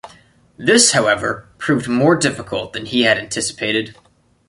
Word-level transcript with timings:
This, 0.57 0.93
however, 0.93 1.47
proved 1.59 1.87
more 1.87 2.15
difficult 2.15 2.73
than 2.73 2.87
he 2.87 3.03
had 3.03 3.19
anticipated. 3.19 3.95